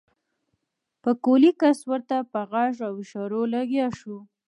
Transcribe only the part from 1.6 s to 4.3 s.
کس ورته په غږ او اشارو لګيا شو.